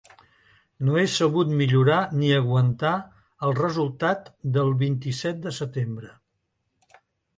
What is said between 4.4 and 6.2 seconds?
del vint-i-set de setembre.